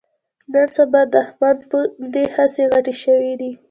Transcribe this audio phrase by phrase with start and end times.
[0.53, 3.51] نن سبا د احمد پوندې هسې غټې شوې دي